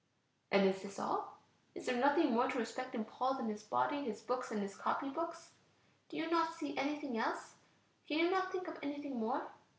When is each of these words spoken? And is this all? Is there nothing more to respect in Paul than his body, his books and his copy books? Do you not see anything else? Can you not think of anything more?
And 0.51 0.67
is 0.67 0.81
this 0.81 0.97
all? 0.97 1.37
Is 1.75 1.85
there 1.85 1.95
nothing 1.95 2.33
more 2.33 2.47
to 2.47 2.57
respect 2.57 2.95
in 2.95 3.05
Paul 3.05 3.35
than 3.35 3.49
his 3.49 3.61
body, 3.61 4.03
his 4.03 4.19
books 4.23 4.49
and 4.49 4.59
his 4.59 4.75
copy 4.75 5.09
books? 5.09 5.51
Do 6.09 6.17
you 6.17 6.27
not 6.27 6.55
see 6.55 6.75
anything 6.75 7.19
else? 7.19 7.53
Can 8.07 8.17
you 8.17 8.31
not 8.31 8.51
think 8.51 8.67
of 8.67 8.79
anything 8.81 9.19
more? 9.19 9.51